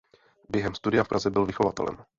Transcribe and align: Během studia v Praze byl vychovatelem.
Během 0.49 0.75
studia 0.75 1.03
v 1.03 1.07
Praze 1.07 1.29
byl 1.29 1.45
vychovatelem. 1.45 2.05